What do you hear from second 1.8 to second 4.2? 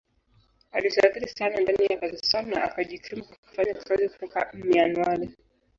ya Pakistan na akajikimu kwa kufanya kazi